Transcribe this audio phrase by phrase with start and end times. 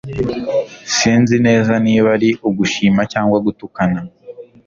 [0.95, 3.99] Sinzi neza niba ari ugushima cyangwa gutukana